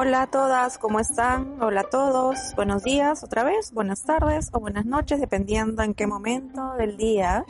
Hola 0.00 0.22
a 0.22 0.26
todas, 0.28 0.78
¿cómo 0.78 1.00
están? 1.00 1.60
Hola 1.60 1.80
a 1.80 1.90
todos, 1.90 2.54
buenos 2.54 2.84
días 2.84 3.24
otra 3.24 3.42
vez, 3.42 3.72
buenas 3.72 4.04
tardes 4.04 4.48
o 4.52 4.60
buenas 4.60 4.86
noches, 4.86 5.18
dependiendo 5.18 5.82
en 5.82 5.92
qué 5.92 6.06
momento 6.06 6.74
del 6.74 6.96
día 6.96 7.44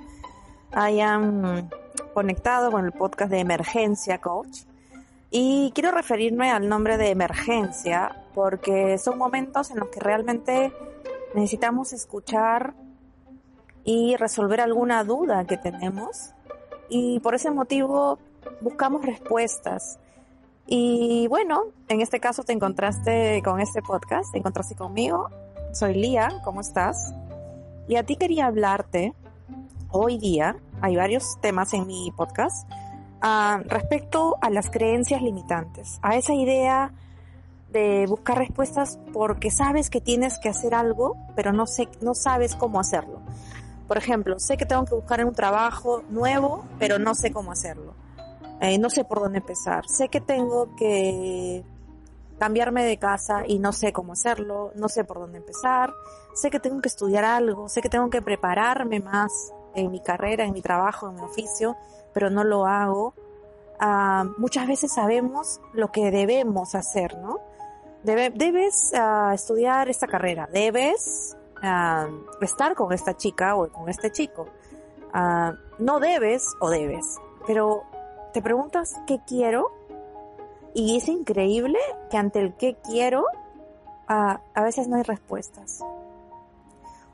hayan 0.73 1.69
conectado 2.15 2.71
con 2.71 2.87
el 2.87 2.93
podcast 2.93 3.31
de 3.31 3.41
Emergencia 3.41 4.23
Coach. 4.23 4.61
Y 5.31 5.73
quiero 5.75 5.91
referirme 5.91 6.51
al 6.51 6.71
nombre 6.71 6.97
de 6.97 7.11
emergencia 7.11 8.17
porque 8.35 8.97
son 8.97 9.19
momentos 9.19 9.71
en 9.71 9.81
los 9.81 9.91
que 9.91 10.01
realmente 10.01 10.73
necesitamos 11.35 11.93
escuchar 11.93 12.73
y 13.85 14.17
resolver 14.17 14.63
alguna 14.63 15.05
duda 15.05 15.45
que 15.45 15.59
tenemos. 15.59 16.31
Y 16.89 17.21
por 17.21 17.35
ese 17.35 17.51
motivo 17.51 18.19
buscamos 18.63 19.05
respuestas. 19.05 19.99
Y 20.71 21.27
bueno, 21.29 21.63
en 21.89 22.03
este 22.03 22.21
caso 22.21 22.43
te 22.43 22.53
encontraste 22.53 23.41
con 23.43 23.59
este 23.59 23.81
podcast, 23.81 24.31
te 24.33 24.39
encontraste 24.39 24.75
conmigo. 24.75 25.31
Soy 25.73 25.95
Lía, 25.95 26.43
¿cómo 26.45 26.61
estás? 26.61 27.15
Y 27.89 27.97
a 27.97 28.03
ti 28.03 28.17
quería 28.17 28.45
hablarte 28.45 29.15
hoy 29.91 30.19
día, 30.19 30.57
hay 30.83 30.95
varios 30.95 31.41
temas 31.41 31.73
en 31.73 31.87
mi 31.87 32.13
podcast, 32.15 32.71
uh, 33.23 33.63
respecto 33.67 34.37
a 34.43 34.51
las 34.51 34.69
creencias 34.69 35.23
limitantes, 35.23 36.01
a 36.03 36.17
esa 36.17 36.35
idea 36.35 36.93
de 37.73 38.05
buscar 38.07 38.37
respuestas 38.37 38.99
porque 39.15 39.51
sabes 39.51 39.89
que 39.89 40.03
tienes 40.03 40.39
que 40.39 40.51
hacer 40.51 40.75
algo, 40.75 41.17
pero 41.35 41.55
no 41.55 41.67
sé, 41.67 41.89
no 42.03 42.15
sabes 42.15 42.55
cómo 42.55 42.79
hacerlo. 42.79 43.23
Por 43.87 43.97
ejemplo, 43.97 44.39
sé 44.39 44.59
que 44.59 44.67
tengo 44.67 44.85
que 44.85 44.95
buscar 44.95 45.25
un 45.25 45.33
trabajo 45.33 46.03
nuevo, 46.11 46.67
pero 46.79 46.99
no 46.99 47.15
sé 47.15 47.33
cómo 47.33 47.53
hacerlo 47.53 47.95
eh, 48.61 48.79
no 48.79 48.91
sé 48.91 49.05
por 49.05 49.21
dónde 49.21 49.39
empezar. 49.39 49.89
Sé 49.89 50.09
que 50.09 50.21
tengo 50.21 50.75
que 50.77 51.65
cambiarme 52.39 52.85
de 52.85 52.99
casa 52.99 53.43
y 53.47 53.59
no 53.59 53.73
sé 53.73 53.93
cómo 53.93 54.13
hacerlo, 54.13 54.73
no 54.77 54.89
sé 54.89 55.05
por 55.05 55.19
dónde 55.19 55.39
empezar, 55.39 55.93
sé 56.35 56.51
que 56.51 56.61
tengo 56.61 56.81
que 56.81 56.89
estudiar 56.89 57.25
algo, 57.25 57.69
sé 57.69 57.81
que 57.83 57.89
tengo 57.89 58.11
que 58.11 58.23
prepararme 58.23 59.01
más 59.01 59.53
en 59.75 59.91
mi 59.91 60.01
carrera, 60.01 60.45
en 60.45 60.53
mi 60.53 60.63
trabajo, 60.63 61.09
en 61.09 61.17
mi 61.17 61.23
oficio, 61.23 61.77
pero 62.15 62.31
no 62.31 62.45
lo 62.45 62.67
hago. 62.67 63.15
Ah, 63.81 64.25
muchas 64.39 64.67
veces 64.67 64.93
sabemos 64.93 65.61
lo 65.73 65.91
que 65.91 66.11
debemos 66.11 66.75
hacer, 66.75 67.17
¿no? 67.19 67.39
debes 68.03 68.93
uh, 68.95 69.33
estudiar 69.33 69.89
esta 69.89 70.07
carrera, 70.07 70.49
debes 70.53 71.37
uh, 71.63 72.45
estar 72.45 72.75
con 72.75 72.93
esta 72.93 73.17
chica 73.17 73.57
o 73.57 73.69
con 73.69 73.89
este 73.89 74.11
chico. 74.13 74.49
no 75.79 76.01
debes 76.01 76.55
o 76.61 76.71
debes, 76.71 77.19
pero 77.47 77.85
te 78.33 78.43
preguntas 78.43 78.95
qué 79.07 79.21
quiero 79.27 79.73
y 80.75 80.97
es 80.97 81.09
increíble 81.09 81.79
que 82.11 82.17
ante 82.17 82.41
el 82.41 82.55
qué 82.55 82.77
quiero 82.85 83.25
a, 84.07 84.41
a 84.55 84.63
veces 84.63 84.89
no 84.89 84.97
hay 84.97 85.03
respuestas. 85.03 85.81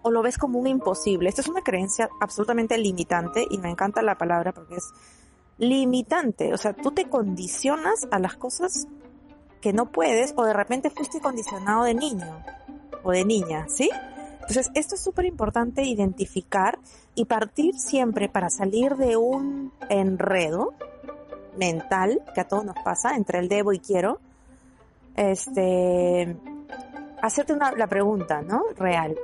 O 0.02 0.10
lo 0.10 0.22
ves 0.22 0.36
como 0.36 0.58
un 0.58 0.66
imposible. 0.66 1.28
Esto 1.28 1.40
es 1.40 1.48
una 1.48 1.62
creencia 1.62 2.10
absolutamente 2.20 2.76
limitante 2.76 3.46
y 3.48 3.58
me 3.58 3.70
encanta 3.70 4.02
la 4.02 4.18
palabra 4.18 4.52
porque 4.52 4.76
es 4.76 4.92
limitante. 5.58 6.52
O 6.52 6.58
sea, 6.58 6.74
tú 6.74 6.90
te 6.90 7.08
condicionas 7.08 8.06
a 8.10 8.18
las 8.18 8.36
cosas 8.36 8.86
que 9.60 9.72
no 9.72 9.90
puedes 9.90 10.34
o 10.36 10.44
de 10.44 10.52
repente 10.52 10.90
fuiste 10.90 11.20
condicionado 11.20 11.84
de 11.84 11.94
niño 11.94 12.44
o 13.02 13.12
de 13.12 13.24
niña, 13.24 13.66
¿sí? 13.68 13.88
Entonces, 14.34 14.70
esto 14.74 14.94
es 14.94 15.00
súper 15.00 15.24
importante 15.24 15.84
identificar 15.84 16.78
y 17.14 17.24
partir 17.24 17.78
siempre 17.78 18.28
para 18.28 18.50
salir 18.50 18.96
de 18.96 19.16
un 19.16 19.72
enredo 19.88 20.74
mental 21.56 22.22
que 22.34 22.40
a 22.40 22.48
todos 22.48 22.64
nos 22.64 22.76
pasa 22.84 23.16
entre 23.16 23.38
el 23.38 23.48
debo 23.48 23.72
y 23.72 23.78
quiero, 23.78 24.20
este, 25.16 26.36
hacerte 27.22 27.52
una, 27.52 27.72
la 27.72 27.86
pregunta, 27.86 28.42
¿no? 28.42 28.62
Real. 28.76 29.16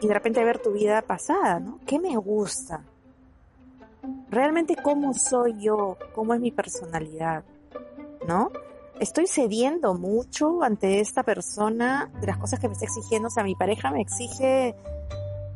Y 0.00 0.08
de 0.08 0.14
repente 0.14 0.44
ver 0.44 0.58
tu 0.60 0.72
vida 0.72 1.02
pasada, 1.02 1.60
¿no? 1.60 1.78
¿Qué 1.86 1.98
me 1.98 2.16
gusta? 2.16 2.82
Realmente 4.30 4.76
cómo 4.76 5.14
soy 5.14 5.54
yo, 5.58 5.96
cómo 6.14 6.34
es 6.34 6.40
mi 6.40 6.50
personalidad, 6.50 7.44
¿no? 8.26 8.50
Estoy 9.00 9.26
cediendo 9.26 9.94
mucho 9.94 10.62
ante 10.62 11.00
esta 11.00 11.22
persona 11.22 12.10
de 12.20 12.28
las 12.28 12.38
cosas 12.38 12.60
que 12.60 12.68
me 12.68 12.74
está 12.74 12.84
exigiendo. 12.84 13.28
O 13.28 13.30
sea, 13.30 13.42
mi 13.42 13.54
pareja 13.54 13.90
me 13.90 14.00
exige 14.00 14.74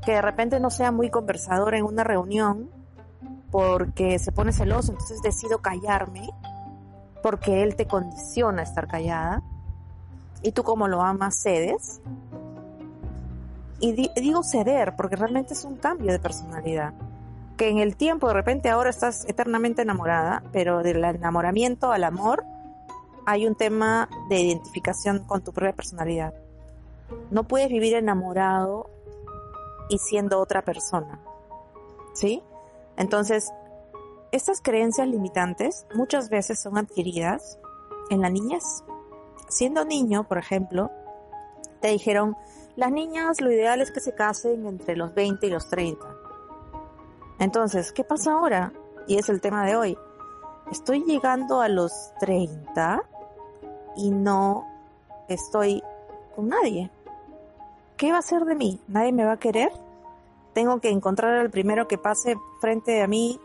que 0.05 0.12
de 0.12 0.23
repente 0.23 0.59
no 0.59 0.71
sea 0.71 0.91
muy 0.91 1.11
conversador 1.11 1.75
en 1.75 1.84
una 1.84 2.03
reunión 2.03 2.71
porque 3.50 4.19
se 4.19 4.32
pone 4.32 4.53
celoso, 4.53 4.92
entonces 4.92 5.22
decido 5.22 5.59
callarme 5.59 6.31
porque 7.22 7.62
él 7.62 7.76
te 7.76 7.86
condiciona 7.86 8.60
a 8.60 8.64
estar 8.64 8.86
callada 8.86 9.42
y 10.42 10.53
tú 10.53 10.62
como 10.62 10.88
lo 10.88 11.03
amas 11.03 11.41
cedes. 11.42 12.00
Y 13.81 13.92
digo 13.92 14.42
ceder 14.42 14.97
porque 14.97 15.16
realmente 15.16 15.54
es 15.54 15.64
un 15.64 15.76
cambio 15.76 16.12
de 16.12 16.19
personalidad. 16.19 16.94
Que 17.56 17.69
en 17.69 17.78
el 17.78 17.97
tiempo 17.97 18.28
de 18.28 18.34
repente 18.34 18.70
ahora 18.70 18.91
estás 18.91 19.25
eternamente 19.28 19.82
enamorada, 19.82 20.42
pero 20.53 20.82
del 20.82 21.03
enamoramiento 21.04 21.91
al 21.91 22.04
amor 22.04 22.44
hay 23.26 23.47
un 23.47 23.54
tema 23.54 24.09
de 24.28 24.41
identificación 24.41 25.20
con 25.20 25.42
tu 25.42 25.53
propia 25.53 25.75
personalidad. 25.75 26.34
No 27.30 27.44
puedes 27.44 27.69
vivir 27.69 27.94
enamorado 27.94 28.91
y 29.88 29.98
siendo 29.98 30.41
otra 30.41 30.62
persona. 30.62 31.19
¿Sí? 32.15 32.42
Entonces, 32.98 33.53
estas 34.32 34.60
creencias 34.60 35.09
limitantes 35.09 35.86
muchas 35.94 36.28
veces 36.28 36.60
son 36.60 36.76
adquiridas 36.76 37.59
en 38.10 38.20
la 38.20 38.28
niñez. 38.28 38.64
Siendo 39.48 39.84
niño, 39.84 40.28
por 40.28 40.36
ejemplo, 40.36 40.91
te 41.81 41.88
dijeron, 41.88 42.36
las 42.76 42.91
niñas 42.92 43.41
lo 43.41 43.50
ideal 43.50 43.81
es 43.81 43.92
que 43.92 44.00
se 44.00 44.14
casen 44.14 44.66
entre 44.66 44.97
los 44.97 45.14
20 45.14 45.47
y 45.47 45.50
los 45.50 45.69
30. 45.69 46.06
Entonces, 47.38 47.92
¿qué 47.92 48.04
pasa 48.04 48.32
ahora? 48.32 48.72
Y 49.06 49.16
es 49.16 49.28
el 49.28 49.41
tema 49.41 49.65
de 49.65 49.76
hoy. 49.76 49.98
Estoy 50.70 51.04
llegando 51.04 51.60
a 51.60 51.69
los 51.69 52.12
30 52.20 53.03
y 53.97 54.10
no 54.10 54.66
estoy 55.28 55.82
con 56.34 56.48
nadie. 56.48 56.91
¿Qué 57.97 58.12
va 58.12 58.19
a 58.19 58.22
ser 58.22 58.44
de 58.44 58.54
mí? 58.54 58.80
¿Nadie 58.88 59.12
me 59.12 59.25
va 59.25 59.32
a 59.32 59.38
querer? 59.38 59.72
Tengo 60.59 60.81
que 60.81 60.91
encontrar 60.91 61.37
al 61.37 61.51
primero 61.51 61.87
que 61.87 61.99
pase 61.99 62.37
frente 62.61 63.01
a 63.01 63.07
mí, 63.07 63.39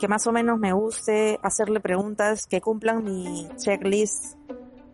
que 0.00 0.08
más 0.08 0.26
o 0.26 0.32
menos 0.32 0.58
me 0.58 0.72
guste, 0.72 1.38
hacerle 1.44 1.78
preguntas 1.78 2.48
que 2.48 2.60
cumplan 2.60 3.04
mi 3.04 3.48
checklist 3.56 4.34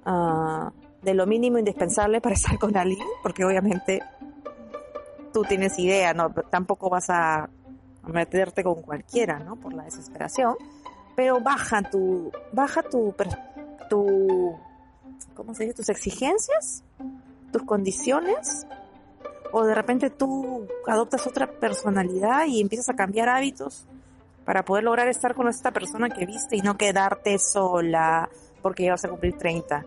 uh, 0.04 0.68
de 1.00 1.14
lo 1.14 1.26
mínimo 1.26 1.58
indispensable 1.58 2.20
para 2.20 2.34
estar 2.34 2.58
con 2.58 2.76
alguien, 2.76 3.06
porque 3.22 3.42
obviamente 3.42 4.02
tú 5.32 5.44
tienes 5.44 5.78
idea, 5.78 6.12
no, 6.12 6.30
tampoco 6.50 6.90
vas 6.90 7.08
a, 7.08 7.48
meterte 8.06 8.62
con 8.62 8.82
cualquiera, 8.82 9.38
¿no? 9.38 9.56
Por 9.56 9.72
la 9.72 9.84
desesperación, 9.84 10.56
pero 11.16 11.40
baja 11.40 11.80
tu, 11.80 12.30
baja 12.52 12.82
tu, 12.82 13.14
tu, 13.88 14.58
¿cómo 15.34 15.54
se 15.54 15.64
dice? 15.64 15.74
Tus 15.74 15.88
exigencias, 15.88 16.84
tus 17.50 17.62
condiciones 17.62 18.66
o 19.56 19.62
de 19.62 19.72
repente 19.72 20.10
tú 20.10 20.66
adoptas 20.84 21.28
otra 21.28 21.46
personalidad 21.46 22.44
y 22.48 22.60
empiezas 22.60 22.88
a 22.88 22.96
cambiar 22.96 23.28
hábitos 23.28 23.86
para 24.44 24.64
poder 24.64 24.82
lograr 24.82 25.06
estar 25.06 25.36
con 25.36 25.46
esta 25.46 25.70
persona 25.70 26.10
que 26.10 26.26
viste 26.26 26.56
y 26.56 26.60
no 26.60 26.76
quedarte 26.76 27.38
sola 27.38 28.28
porque 28.62 28.82
ya 28.82 28.90
vas 28.90 29.04
a 29.04 29.08
cumplir 29.08 29.38
30. 29.38 29.84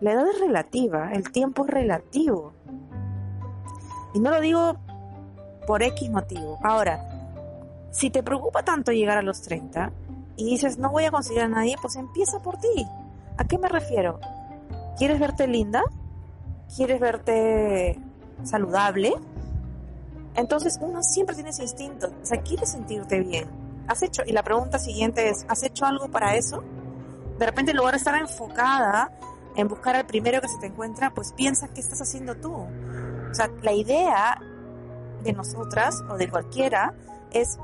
La 0.00 0.12
edad 0.12 0.28
es 0.28 0.40
relativa, 0.40 1.12
el 1.12 1.30
tiempo 1.30 1.64
es 1.64 1.70
relativo. 1.70 2.52
Y 4.14 4.18
no 4.18 4.32
lo 4.32 4.40
digo 4.40 4.76
por 5.64 5.80
X 5.84 6.10
motivo. 6.10 6.58
Ahora, 6.64 6.98
si 7.92 8.10
te 8.10 8.24
preocupa 8.24 8.64
tanto 8.64 8.90
llegar 8.90 9.16
a 9.16 9.22
los 9.22 9.42
30 9.42 9.92
y 10.34 10.50
dices 10.50 10.76
no 10.76 10.90
voy 10.90 11.04
a 11.04 11.12
conseguir 11.12 11.42
a 11.42 11.48
nadie, 11.48 11.76
pues 11.80 11.94
empieza 11.94 12.42
por 12.42 12.58
ti. 12.58 12.84
¿A 13.36 13.44
qué 13.44 13.58
me 13.58 13.68
refiero? 13.68 14.18
¿Quieres 14.98 15.20
verte 15.20 15.46
linda? 15.46 15.84
¿Quieres 16.76 16.98
verte 16.98 18.07
saludable, 18.44 19.14
entonces 20.34 20.78
uno 20.80 21.02
siempre 21.02 21.34
tiene 21.34 21.50
ese 21.50 21.62
instinto, 21.62 22.08
o 22.22 22.24
sea, 22.24 22.40
quiere 22.42 22.66
sentirte 22.66 23.20
bien. 23.20 23.48
¿Has 23.88 24.02
hecho? 24.02 24.22
Y 24.26 24.32
la 24.32 24.42
pregunta 24.42 24.78
siguiente 24.78 25.30
es, 25.30 25.46
¿has 25.48 25.62
hecho 25.62 25.86
algo 25.86 26.08
para 26.08 26.36
eso? 26.36 26.62
De 27.38 27.46
repente, 27.46 27.70
en 27.70 27.78
lugar 27.78 27.94
de 27.94 27.98
estar 27.98 28.14
enfocada 28.14 29.10
en 29.56 29.66
buscar 29.66 29.96
al 29.96 30.06
primero 30.06 30.40
que 30.40 30.48
se 30.48 30.58
te 30.58 30.66
encuentra, 30.66 31.12
pues 31.14 31.32
piensa 31.32 31.68
qué 31.68 31.80
estás 31.80 32.00
haciendo 32.00 32.36
tú. 32.36 32.52
O 32.52 33.34
sea, 33.34 33.50
la 33.62 33.72
idea 33.72 34.40
de 35.22 35.32
nosotras 35.32 36.02
o 36.08 36.16
de 36.16 36.30
cualquiera 36.30 36.94
es 37.32 37.58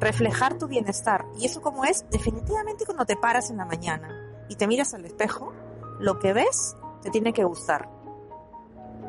reflejar 0.00 0.56
tu 0.56 0.68
bienestar. 0.68 1.26
Y 1.38 1.46
eso 1.46 1.60
como 1.60 1.84
es, 1.84 2.04
definitivamente 2.10 2.86
cuando 2.86 3.04
te 3.04 3.16
paras 3.16 3.50
en 3.50 3.58
la 3.58 3.64
mañana 3.64 4.08
y 4.48 4.56
te 4.56 4.66
miras 4.66 4.94
al 4.94 5.04
espejo, 5.04 5.52
lo 5.98 6.18
que 6.18 6.32
ves 6.32 6.76
te 7.02 7.10
tiene 7.10 7.32
que 7.32 7.44
gustar. 7.44 7.88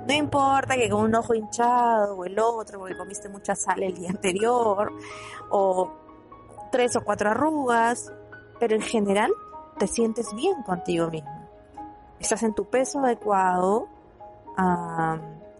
No 0.05 0.13
importa 0.13 0.75
que 0.75 0.89
con 0.89 1.05
un 1.05 1.15
ojo 1.15 1.33
hinchado 1.33 2.15
o 2.15 2.25
el 2.25 2.37
otro 2.37 2.79
porque 2.79 2.95
comiste 2.95 3.27
mucha 3.27 3.55
sal 3.55 3.81
el 3.81 3.95
día 3.95 4.09
anterior 4.11 4.93
o 5.49 5.91
tres 6.71 6.95
o 6.95 7.01
cuatro 7.01 7.31
arrugas, 7.31 8.11
pero 8.59 8.75
en 8.75 8.81
general 8.81 9.31
te 9.77 9.87
sientes 9.87 10.33
bien 10.35 10.61
contigo 10.63 11.09
mismo. 11.09 11.49
estás 12.19 12.43
en 12.43 12.53
tu 12.53 12.65
peso 12.65 12.99
adecuado, 12.99 13.87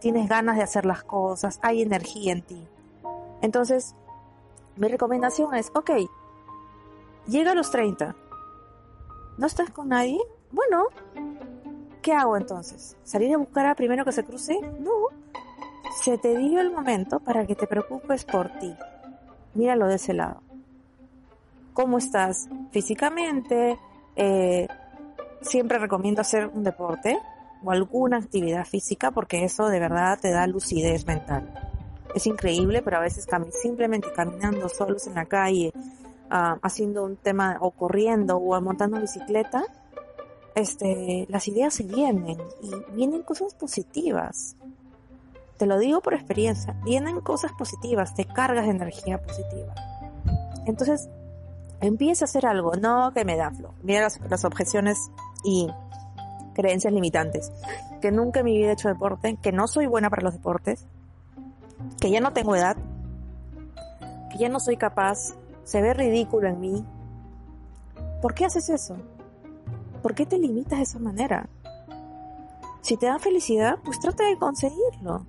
tienes 0.00 0.28
ganas 0.28 0.56
de 0.56 0.62
hacer 0.62 0.86
las 0.86 1.02
cosas, 1.04 1.58
hay 1.62 1.82
energía 1.82 2.32
en 2.32 2.42
ti. 2.42 2.68
Entonces, 3.42 3.94
mi 4.76 4.88
recomendación 4.88 5.54
es, 5.54 5.70
ok, 5.74 5.90
llega 7.26 7.52
a 7.52 7.54
los 7.54 7.70
30, 7.70 8.14
¿no 9.38 9.46
estás 9.46 9.70
con 9.70 9.88
nadie? 9.88 10.20
Bueno, 10.50 10.84
¿qué 12.06 12.12
hago 12.12 12.36
entonces? 12.36 12.96
¿Salir 13.02 13.34
a 13.34 13.36
buscar 13.36 13.66
a 13.66 13.74
primero 13.74 14.04
que 14.04 14.12
se 14.12 14.22
cruce? 14.22 14.60
No, 14.78 14.92
se 16.04 16.16
te 16.18 16.36
dio 16.36 16.60
el 16.60 16.70
momento 16.70 17.18
para 17.18 17.44
que 17.44 17.56
te 17.56 17.66
preocupes 17.66 18.24
por 18.24 18.48
ti. 18.60 18.72
Míralo 19.54 19.88
de 19.88 19.96
ese 19.96 20.14
lado. 20.14 20.40
¿Cómo 21.74 21.98
estás 21.98 22.48
físicamente? 22.70 23.76
Eh, 24.14 24.68
siempre 25.40 25.78
recomiendo 25.78 26.20
hacer 26.20 26.46
un 26.46 26.62
deporte 26.62 27.18
o 27.64 27.72
alguna 27.72 28.18
actividad 28.18 28.64
física 28.64 29.10
porque 29.10 29.42
eso 29.42 29.66
de 29.66 29.80
verdad 29.80 30.16
te 30.22 30.30
da 30.30 30.46
lucidez 30.46 31.08
mental. 31.08 31.52
Es 32.14 32.28
increíble, 32.28 32.82
pero 32.82 32.98
a 32.98 33.00
veces 33.00 33.26
simplemente 33.60 34.12
caminando 34.14 34.68
solos 34.68 35.08
en 35.08 35.14
la 35.16 35.24
calle, 35.24 35.72
ah, 36.30 36.56
haciendo 36.62 37.02
un 37.02 37.16
tema 37.16 37.56
o 37.60 37.72
corriendo 37.72 38.36
o 38.36 38.60
montando 38.60 39.00
bicicleta, 39.00 39.64
este, 40.56 41.26
las 41.28 41.46
ideas 41.48 41.74
se 41.74 41.84
vienen 41.84 42.38
y 42.62 42.94
vienen 42.94 43.22
cosas 43.22 43.54
positivas. 43.54 44.56
Te 45.58 45.66
lo 45.66 45.78
digo 45.78 46.00
por 46.00 46.14
experiencia, 46.14 46.74
vienen 46.82 47.20
cosas 47.20 47.52
positivas, 47.52 48.14
te 48.14 48.24
cargas 48.24 48.64
de 48.64 48.70
energía 48.70 49.22
positiva. 49.22 49.74
Entonces, 50.64 51.08
empieza 51.80 52.24
a 52.24 52.26
hacer 52.26 52.46
algo, 52.46 52.72
no 52.74 53.12
que 53.12 53.24
me 53.26 53.36
da 53.36 53.50
flow. 53.50 53.72
Mira 53.82 54.08
las 54.28 54.44
objeciones 54.46 54.98
y 55.44 55.68
creencias 56.54 56.92
limitantes. 56.92 57.52
Que 58.00 58.10
nunca 58.10 58.40
en 58.40 58.46
mi 58.46 58.56
vida 58.56 58.70
he 58.70 58.72
hecho 58.72 58.88
deporte, 58.88 59.36
que 59.36 59.52
no 59.52 59.68
soy 59.68 59.86
buena 59.86 60.08
para 60.08 60.22
los 60.22 60.32
deportes, 60.32 60.86
que 62.00 62.10
ya 62.10 62.20
no 62.20 62.32
tengo 62.32 62.56
edad, 62.56 62.78
que 64.32 64.38
ya 64.38 64.48
no 64.48 64.58
soy 64.58 64.78
capaz, 64.78 65.34
se 65.64 65.82
ve 65.82 65.92
ridículo 65.92 66.48
en 66.48 66.60
mí. 66.60 66.84
¿Por 68.22 68.32
qué 68.32 68.46
haces 68.46 68.70
eso? 68.70 68.96
¿Por 70.06 70.14
qué 70.14 70.24
te 70.24 70.38
limitas 70.38 70.78
de 70.78 70.84
esa 70.84 71.00
manera? 71.00 71.48
Si 72.80 72.96
te 72.96 73.06
da 73.06 73.18
felicidad, 73.18 73.80
pues 73.84 73.98
trata 73.98 74.22
de 74.22 74.38
conseguirlo. 74.38 75.26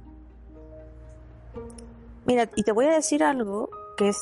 Mira, 2.28 2.48
y 2.56 2.62
te 2.62 2.72
voy 2.74 2.86
a 2.86 2.92
decir 2.92 3.24
algo 3.24 3.72
que 3.98 4.10
es 4.10 4.20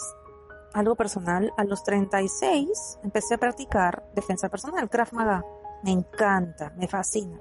algo 0.71 0.95
personal. 0.95 1.51
A 1.57 1.65
los 1.65 1.83
36 1.83 2.99
empecé 3.03 3.33
a 3.33 3.37
practicar 3.37 4.05
defensa 4.15 4.47
personal, 4.47 4.89
Krav 4.89 5.11
Maga. 5.11 5.43
Me 5.83 5.91
encanta, 5.91 6.71
me 6.77 6.87
fascina. 6.87 7.37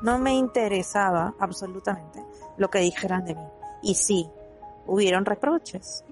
No 0.00 0.20
me 0.20 0.34
interesaba 0.34 1.34
absolutamente 1.40 2.24
lo 2.58 2.70
que 2.70 2.78
dijeran 2.78 3.24
de 3.24 3.34
mí. 3.34 3.48
Y 3.82 3.96
sí, 3.96 4.30
hubieron 4.86 5.24
reproches. 5.24 6.04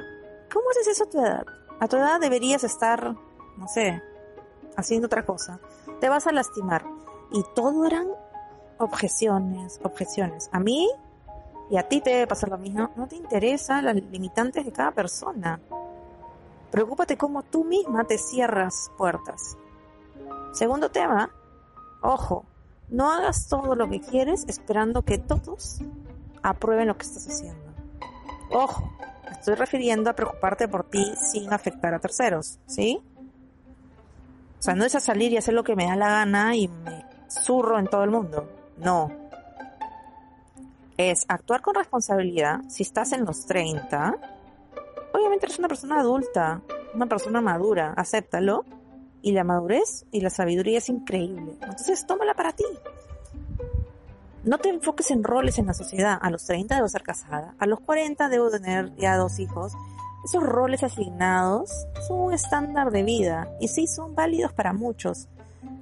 ¿Cómo 0.53 0.69
haces 0.71 0.89
eso 0.89 1.05
a 1.05 1.11
tu 1.11 1.21
edad? 1.21 1.47
A 1.79 1.87
tu 1.87 1.97
edad 1.97 2.19
deberías 2.19 2.65
estar, 2.65 3.15
no 3.57 3.69
sé, 3.69 4.03
haciendo 4.77 5.07
otra 5.07 5.25
cosa. 5.25 5.61
Te 6.01 6.09
vas 6.09 6.27
a 6.27 6.33
lastimar. 6.33 6.85
Y 7.33 7.45
todo 7.55 7.87
eran 7.87 8.09
objeciones, 8.79 9.81
objeciones. 9.83 10.49
A 10.53 10.61
mí 10.61 10.89
y 11.71 11.77
a 11.77 11.89
ti 11.89 12.01
te 12.01 12.11
debe 12.11 12.27
pasar 12.27 12.49
lo 12.49 12.59
mismo. 12.59 12.91
No 12.97 13.07
te 13.07 13.17
interesan 13.17 13.85
las 13.85 13.95
limitantes 13.95 14.65
de 14.65 14.73
cada 14.73 14.91
persona. 14.91 15.61
Preocúpate 16.71 17.17
cómo 17.17 17.43
tú 17.43 17.65
misma 17.65 18.05
te 18.05 18.19
cierras 18.19 18.91
puertas. 18.97 19.57
Segundo 20.53 20.91
tema, 20.91 21.31
Ojo, 22.03 22.47
no 22.89 23.13
hagas 23.13 23.47
todo 23.49 23.75
lo 23.75 23.89
que 23.89 24.01
quieres 24.01 24.47
esperando 24.49 25.03
que 25.03 25.19
todos 25.19 25.81
aprueben 26.43 26.89
lo 26.89 26.97
que 26.97 27.05
estás 27.05 27.29
haciendo. 27.29 27.63
Ojo, 28.51 28.91
estoy 29.31 29.55
refiriendo 29.55 30.09
a 30.09 30.15
preocuparte 30.15 30.67
por 30.67 30.85
ti 30.85 31.05
sin 31.31 31.53
afectar 31.53 31.93
a 31.93 31.99
terceros, 31.99 32.59
¿sí? 32.67 33.03
O 34.61 34.63
sea, 34.63 34.75
no 34.75 34.85
es 34.85 34.95
a 34.95 35.01
salir 35.01 35.33
y 35.33 35.39
hacer 35.39 35.55
lo 35.55 35.65
que 35.65 35.75
me 35.75 35.87
da 35.87 35.97
la 35.97 36.11
gana 36.11 36.55
y 36.55 36.69
me 36.69 37.07
zurro 37.29 37.79
en 37.79 37.87
todo 37.87 38.05
el 38.05 38.11
mundo. 38.11 38.47
No. 38.77 39.11
Es 40.99 41.25
actuar 41.29 41.63
con 41.63 41.75
responsabilidad 41.75 42.61
si 42.69 42.83
estás 42.83 43.13
en 43.13 43.25
los 43.25 43.47
30. 43.47 44.19
Obviamente 45.15 45.47
eres 45.47 45.59
una 45.59 45.69
persona 45.69 46.01
adulta, 46.01 46.61
una 46.93 47.07
persona 47.07 47.41
madura, 47.41 47.95
acéptalo 47.97 48.67
y 49.23 49.33
la 49.33 49.45
madurez 49.45 50.05
y 50.13 50.21
la 50.21 50.29
sabiduría 50.29 50.77
es 50.77 50.91
increíble. 50.91 51.57
Entonces, 51.63 52.07
tómala 52.07 52.35
para 52.35 52.53
ti. 52.53 52.67
No 54.45 54.59
te 54.59 54.69
enfoques 54.69 55.11
en 55.11 55.25
roles 55.25 55.59
en 55.59 55.69
la 55.69 55.75
sociedad. 55.75 56.19
A 56.21 56.29
los 56.29 56.45
30 56.45 56.75
debo 56.75 56.89
ser 56.89 57.03
casada, 57.03 57.55
a 57.59 57.65
los 57.65 57.81
40 57.81 58.29
debo 58.29 58.51
tener 58.51 58.95
ya 58.97 59.17
dos 59.17 59.39
hijos. 59.39 59.73
Esos 60.25 60.43
roles 60.43 60.83
asignados 60.83 61.71
son 62.07 62.21
un 62.21 62.35
estándar 62.35 62.91
de 62.91 63.03
vida 63.03 63.49
y 63.61 63.69
sí 63.69 63.87
son 63.87 64.15
válidos 64.15 64.53
para 64.53 64.73
muchos. 64.73 65.29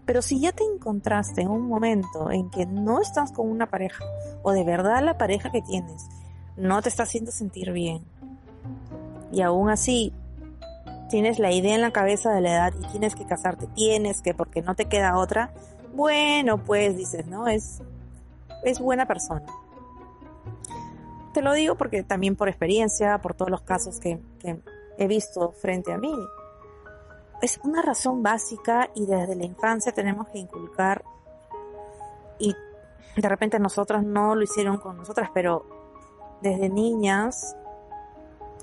Pero 0.06 0.22
si 0.22 0.40
ya 0.40 0.52
te 0.52 0.64
encontraste 0.64 1.42
en 1.42 1.50
un 1.50 1.68
momento 1.68 2.30
en 2.30 2.50
que 2.50 2.66
no 2.66 3.00
estás 3.00 3.32
con 3.32 3.48
una 3.50 3.66
pareja 3.66 4.04
o 4.42 4.52
de 4.52 4.64
verdad 4.64 5.02
la 5.02 5.18
pareja 5.18 5.50
que 5.50 5.62
tienes 5.62 6.06
no 6.56 6.82
te 6.82 6.88
está 6.88 7.04
haciendo 7.04 7.30
sentir 7.30 7.72
bien 7.72 8.04
y 9.30 9.42
aún 9.42 9.70
así 9.70 10.12
tienes 11.08 11.38
la 11.38 11.52
idea 11.52 11.74
en 11.74 11.82
la 11.82 11.92
cabeza 11.92 12.32
de 12.32 12.40
la 12.40 12.50
edad 12.50 12.74
y 12.80 12.86
tienes 12.88 13.14
que 13.14 13.26
casarte, 13.26 13.66
tienes 13.68 14.20
que 14.22 14.34
porque 14.34 14.62
no 14.62 14.74
te 14.74 14.86
queda 14.86 15.16
otra, 15.16 15.52
bueno, 15.94 16.58
pues 16.64 16.96
dices, 16.96 17.26
¿no? 17.26 17.48
Es, 17.48 17.80
es 18.64 18.78
buena 18.78 19.06
persona. 19.06 19.46
Te 21.32 21.42
lo 21.42 21.52
digo 21.52 21.76
porque 21.76 22.02
también 22.02 22.36
por 22.36 22.48
experiencia, 22.48 23.18
por 23.18 23.34
todos 23.34 23.50
los 23.50 23.62
casos 23.62 24.00
que, 24.00 24.20
he 25.00 25.06
visto 25.06 25.52
frente 25.52 25.92
a 25.92 25.98
mí. 25.98 26.14
Es 27.40 27.60
una 27.62 27.82
razón 27.82 28.22
básica 28.22 28.90
y 28.94 29.06
desde 29.06 29.36
la 29.36 29.44
infancia 29.44 29.92
tenemos 29.92 30.28
que 30.28 30.38
inculcar 30.38 31.04
y 32.40 32.54
de 33.16 33.28
repente 33.28 33.60
nosotras 33.60 34.02
no 34.02 34.34
lo 34.34 34.42
hicieron 34.42 34.78
con 34.78 34.96
nosotras, 34.96 35.30
pero 35.32 35.64
desde 36.42 36.68
niñas 36.68 37.56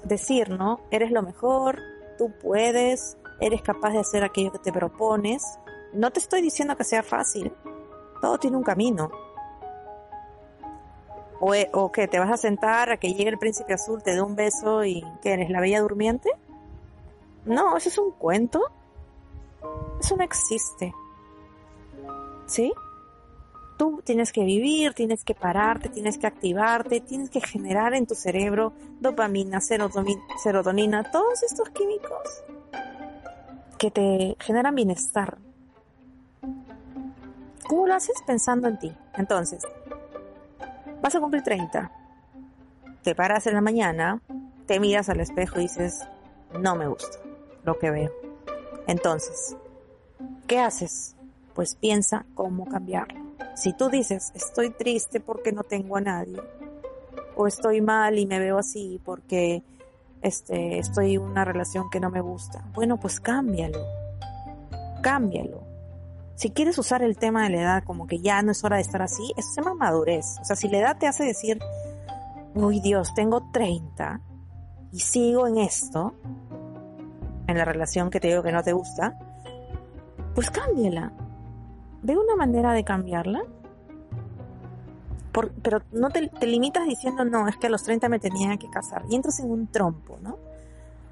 decir, 0.04 0.50
¿no? 0.50 0.82
Eres 0.92 1.12
lo 1.12 1.22
mejor, 1.22 1.80
tú 2.18 2.34
puedes, 2.42 3.18
eres 3.40 3.62
capaz 3.62 3.92
de 3.92 4.00
hacer 4.00 4.24
aquello 4.24 4.52
que 4.52 4.60
te 4.60 4.74
propones. 4.74 5.42
No 5.94 6.12
te 6.12 6.20
estoy 6.20 6.42
diciendo 6.42 6.76
que 6.76 6.84
sea 6.84 7.04
fácil, 7.04 7.54
todo 8.22 8.38
tiene 8.38 8.58
un 8.58 8.64
camino. 8.64 9.10
O, 11.40 11.54
e, 11.54 11.70
o 11.74 11.92
que 11.92 12.08
te 12.08 12.20
vas 12.20 12.32
a 12.32 12.38
sentar 12.38 12.92
a 12.92 12.98
que 12.98 13.14
llegue 13.14 13.30
el 13.30 13.38
príncipe 13.38 13.74
azul, 13.74 14.02
te 14.02 14.14
dé 14.14 14.22
un 14.22 14.36
beso 14.36 14.84
y 14.86 15.04
que 15.22 15.34
eres 15.34 15.50
la 15.50 15.60
bella 15.60 15.82
durmiente. 15.82 16.30
No, 17.46 17.78
eso 17.78 17.90
es 17.90 17.98
un 17.98 18.12
cuento. 18.12 18.62
Eso 20.00 20.16
no 20.16 20.24
existe. 20.24 20.94
¿Sí? 22.46 22.74
Tú 23.78 24.02
tienes 24.06 24.32
que 24.32 24.46
vivir, 24.46 24.94
tienes 24.94 25.26
que 25.26 25.36
pararte, 25.36 25.90
tienes 25.90 26.18
que 26.18 26.28
activarte, 26.28 27.02
tienes 27.02 27.30
que 27.30 27.42
generar 27.42 27.94
en 27.94 28.08
tu 28.08 28.16
cerebro 28.16 28.72
dopamina, 29.02 29.60
serotonina, 29.60 31.12
todos 31.12 31.44
estos 31.44 31.70
químicos 31.70 32.44
que 33.78 33.92
te 33.92 34.38
generan 34.40 34.76
bienestar. 34.76 35.38
¿Cómo 37.68 37.88
lo 37.88 37.96
haces? 37.96 38.16
Pensando 38.26 38.68
en 38.68 38.80
ti. 38.80 38.96
Entonces, 39.16 39.64
vas 41.02 41.16
a 41.16 41.20
cumplir 41.20 41.44
30. 41.44 41.92
Te 43.04 43.16
paras 43.16 43.48
en 43.48 43.54
la 43.54 43.62
mañana, 43.62 44.22
te 44.66 44.80
miras 44.80 45.10
al 45.10 45.20
espejo 45.20 45.60
y 45.60 45.64
dices, 45.64 46.08
no 46.60 46.76
me 46.76 46.88
gusta 46.88 47.20
lo 47.64 47.78
que 47.78 47.92
veo. 47.92 48.12
Entonces, 48.88 49.56
¿qué 50.48 50.60
haces? 50.60 51.16
Pues 51.54 51.76
piensa 51.76 52.26
cómo 52.34 52.66
cambiarlo. 52.66 53.20
Si 53.56 53.74
tú 53.74 53.90
dices, 53.90 54.32
estoy 54.36 54.72
triste 54.72 55.20
porque 55.20 55.52
no 55.52 55.64
tengo 55.64 55.98
a 55.98 56.02
nadie, 56.02 56.42
o 57.36 57.48
estoy 57.48 57.82
mal 57.82 58.18
y 58.18 58.26
me 58.26 58.40
veo 58.40 58.58
así 58.58 59.00
porque 59.04 59.64
este, 60.22 60.80
estoy 60.80 61.16
en 61.16 61.22
una 61.22 61.46
relación 61.46 61.90
que 61.90 62.00
no 62.00 62.10
me 62.10 62.22
gusta, 62.22 62.64
bueno, 62.74 62.98
pues 62.98 63.20
cámbialo, 63.20 63.80
cámbialo. 65.02 65.65
Si 66.36 66.52
quieres 66.52 66.78
usar 66.78 67.02
el 67.02 67.18
tema 67.18 67.44
de 67.44 67.50
la 67.50 67.62
edad 67.62 67.84
como 67.84 68.08
que 68.08 68.20
ya 68.20 68.42
no 68.42 68.52
es 68.52 68.64
hora 68.64 68.76
de 68.76 68.82
estar 68.82 69.02
así, 69.02 69.34
eso 69.38 69.50
se 69.54 69.62
llama 69.62 69.74
madurez. 69.74 70.38
O 70.42 70.46
sea, 70.46 70.56
si 70.56 70.68
la 70.68 70.80
edad 70.80 70.98
te 70.98 71.08
hace 71.08 71.24
decir, 71.24 71.60
uy 72.54 72.82
Dios, 72.82 73.14
tengo 73.14 73.50
30 73.52 74.20
y 74.92 75.00
sigo 75.00 75.48
en 75.48 75.58
esto, 75.58 76.14
en 77.48 77.58
la 77.58 77.66
relación 77.66 78.10
que 78.10 78.20
te 78.20 78.28
digo 78.28 78.44
que 78.44 78.52
no 78.52 78.64
te 78.64 78.74
gusta, 78.74 79.18
pues 80.34 80.52
cámbiala 80.52 81.14
ve 82.06 82.18
una 82.18 82.36
manera 82.36 82.74
de 82.74 82.84
cambiarla. 82.84 83.44
pero 85.62 85.82
no 85.92 86.10
te, 86.10 86.30
limitas 86.46 86.86
diciendo, 86.86 87.26
no, 87.26 87.48
es 87.48 87.58
que 87.58 87.68
a 87.68 87.70
los 87.70 87.84
30 87.84 88.08
me 88.10 88.20
tenía 88.20 88.56
que 88.58 88.70
casar. 88.70 89.04
Y 89.10 89.16
entras 89.16 89.40
en 89.40 89.52
un 89.52 89.68
trompo, 89.68 90.18
¿no? 90.22 90.38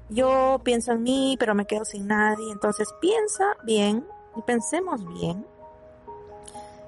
Yo 0.08 0.60
pienso 0.62 0.92
en 0.92 1.02
mí, 1.02 1.36
pero 1.38 1.54
me 1.54 1.66
quedo 1.66 1.84
sin 1.84 2.06
nadie. 2.06 2.52
Entonces 2.52 2.88
piensa 3.00 3.44
bien 3.64 4.04
y 4.36 4.42
pensemos 4.42 5.06
bien. 5.14 5.46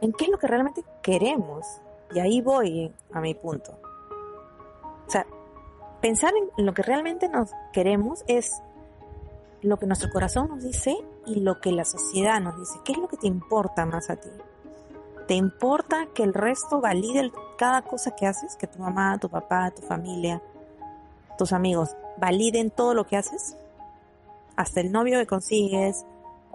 en 0.03 0.13
qué 0.13 0.27
es 0.27 0.31
lo 0.31 0.39
que 0.39 0.47
realmente 0.47 0.85
queremos. 1.03 1.67
Y 2.15 2.21
ahí 2.21 2.41
voy 2.41 2.93
a 3.13 3.21
mi 3.21 3.35
punto. 3.35 3.79
O 5.07 5.11
sea, 5.11 5.27
pensar 6.01 6.33
en 6.57 6.67
lo 6.67 6.75
que 6.75 6.83
realmente 6.83 7.29
nos 7.29 7.51
queremos 7.73 8.25
es 8.27 8.53
lo 9.63 9.79
que 9.79 9.87
nuestro 9.87 10.11
corazón 10.11 10.49
nos 10.49 10.63
dice 10.63 10.97
y 11.25 11.41
lo 11.41 11.61
que 11.61 11.73
la 11.73 11.85
sociedad 11.85 12.41
nos 12.41 12.59
dice. 12.59 12.79
¿Qué 12.85 12.93
es 12.93 12.99
lo 12.99 13.09
que 13.09 13.17
te 13.17 13.27
importa 13.27 13.87
más 13.87 14.11
a 14.11 14.17
ti? 14.17 14.29
¿Te 15.27 15.35
importa 15.35 16.07
que 16.15 16.23
el 16.23 16.35
resto 16.35 16.81
valide 16.81 17.33
cada 17.59 17.83
cosa 17.83 18.15
que 18.15 18.27
haces? 18.27 18.55
Que 18.57 18.67
tu 18.67 18.79
mamá, 18.79 19.19
tu 19.19 19.29
papá, 19.29 19.73
tu 19.73 19.83
familia, 19.83 20.41
tus 21.37 21.53
amigos 21.53 21.97
validen 22.19 22.71
todo 22.71 22.95
lo 22.95 23.07
que 23.07 23.17
haces? 23.17 23.57
Hasta 24.57 24.81
el 24.81 24.93
novio 24.93 25.19
que 25.19 25.27
consigues 25.27 26.05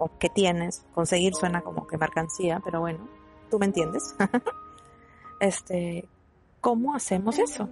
o 0.02 0.18
que 0.18 0.28
tienes. 0.28 0.84
Conseguir 0.94 1.34
suena 1.34 1.60
como 1.62 1.86
que 1.86 1.96
mercancía, 1.96 2.60
pero 2.64 2.80
bueno, 2.80 3.08
tú 3.50 3.58
me 3.58 3.66
entiendes. 3.66 4.14
este, 5.40 6.08
¿cómo 6.60 6.94
hacemos 6.94 7.38
eso? 7.38 7.68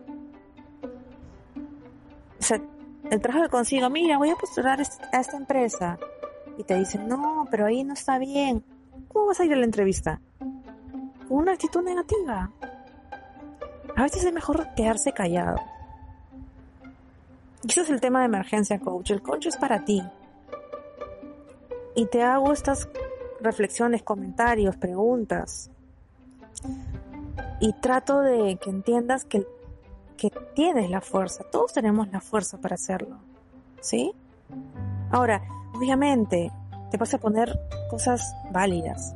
O 2.39 2.43
sea, 2.43 2.61
el 3.11 3.21
trabajo 3.21 3.45
que 3.45 3.51
consigo, 3.51 3.91
mira, 3.91 4.19
voy 4.19 4.31
a 4.31 4.37
postular 4.37 4.81
a 4.81 5.21
esta 5.21 5.37
empresa. 5.37 5.99
Y 6.57 6.65
te 6.65 6.79
dicen, 6.79 7.09
no, 7.09 7.47
pero 7.51 7.67
ahí 7.67 7.83
no 7.85 7.95
está 7.95 8.19
bien. 8.19 8.65
¿Cómo 9.09 9.27
vas 9.27 9.41
a 9.41 9.45
ir 9.45 9.53
a 9.53 9.57
la 9.57 9.65
entrevista? 9.65 10.21
Con 11.29 11.39
una 11.39 11.53
actitud 11.53 11.83
negativa. 11.83 12.51
A 13.97 14.03
veces 14.03 14.25
es 14.25 14.33
mejor 14.33 14.69
quedarse 14.75 15.13
callado. 15.13 15.57
Y 17.63 17.69
ese 17.69 17.83
es 17.83 17.91
el 17.91 18.01
tema 18.01 18.21
de 18.21 18.27
emergencia 18.27 18.79
coach. 18.79 19.11
El 19.11 19.23
coach 19.23 19.47
es 19.47 19.57
para 19.57 19.85
ti. 19.85 20.03
Y 21.95 22.07
te 22.07 22.23
hago 22.23 22.53
estas 22.53 22.89
reflexiones, 23.41 24.03
comentarios, 24.03 24.77
preguntas. 24.77 25.71
Y 27.61 27.73
trato 27.75 28.21
de 28.21 28.57
que 28.57 28.71
entiendas 28.71 29.25
que, 29.25 29.47
que 30.17 30.31
tienes 30.55 30.91
la 30.91 31.01
fuerza. 31.01 31.45
Todos 31.51 31.73
tenemos 31.73 32.11
la 32.11 32.21
fuerza 32.21 32.59
para 32.59 32.75
hacerlo. 32.75 33.19
¿Sí? 33.81 34.13
Ahora, 35.11 35.43
obviamente, 35.75 36.53
te 36.91 36.97
vas 36.97 37.15
a 37.15 37.19
poner 37.19 37.59
cosas 37.89 38.35
válidas 38.51 39.15